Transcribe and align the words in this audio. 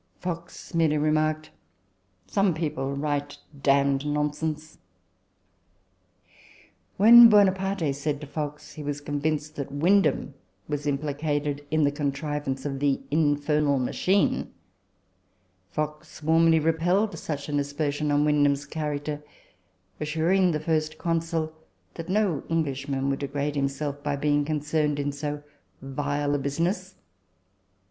Fox 0.19 0.73
merely 0.73 0.97
remarked," 0.97 1.51
Some 2.25 2.55
people 2.55 2.95
write 2.95 3.37
damned 3.61 4.03
nonsense." 4.03 4.79
When 6.97 7.29
Buonaparte 7.29 7.93
said 7.93 8.19
to 8.19 8.25
Fox, 8.25 8.71
he 8.73 8.81
was 8.81 8.99
convinced 8.99 9.57
that 9.57 9.71
Windham 9.71 10.33
was 10.67 10.87
implicated 10.87 11.63
in 11.69 11.83
the 11.83 11.91
contrivance 11.91 12.65
of 12.65 12.79
the 12.79 12.99
infernal 13.11 13.77
machine, 13.77 14.51
Fox 15.69 16.23
warmly 16.23 16.57
repelled 16.59 17.15
such 17.19 17.47
an 17.47 17.59
aspersion 17.59 18.09
on 18.11 18.25
Windham's 18.25 18.65
character, 18.65 19.21
assuring 19.99 20.49
the 20.49 20.59
First 20.59 20.97
Consul 20.97 21.53
that 21.93 22.09
no 22.09 22.41
Englishman 22.49 23.11
would 23.11 23.19
degrade 23.19 23.55
himself 23.55 24.01
by 24.01 24.15
being 24.15 24.45
concerned 24.45 24.97
in 24.99 25.11
so 25.11 25.43
vile 25.79 26.33
a 26.33 26.39
business. 26.39 26.95